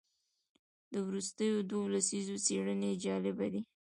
د 0.91 0.93
وروستیو 1.07 1.65
دوو 1.69 1.91
لسیزو 1.93 2.35
څېړنې 2.45 2.91
جالبه 3.03 3.47
دي. 3.53 3.61